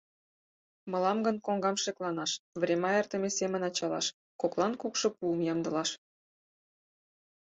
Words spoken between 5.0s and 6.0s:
пуым ямдылаш.